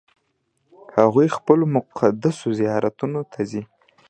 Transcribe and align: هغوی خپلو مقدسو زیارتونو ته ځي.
هغوی 0.97 1.27
خپلو 1.37 1.63
مقدسو 1.75 2.47
زیارتونو 2.59 3.19
ته 3.31 3.39
ځي. 3.51 3.63